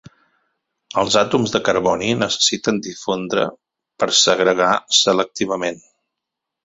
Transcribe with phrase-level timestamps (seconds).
[1.01, 3.45] Els àtoms de carboni necessiten difondre
[4.05, 4.71] per segregar
[5.03, 5.79] selectivament.